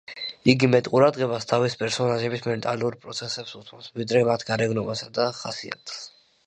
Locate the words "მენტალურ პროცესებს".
2.47-3.55